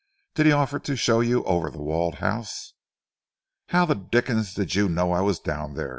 Did 0.33 0.47
he 0.47 0.51
offer 0.51 0.79
to 0.79 0.95
show 0.95 1.19
you 1.19 1.43
over 1.43 1.69
The 1.69 1.77
Walled 1.79 2.15
House?" 2.15 2.73
"How 3.67 3.85
the 3.85 3.93
dickens 3.93 4.55
did 4.55 4.73
you 4.73 4.89
know 4.89 5.11
I 5.11 5.21
was 5.21 5.37
down 5.37 5.75
there?" 5.75 5.89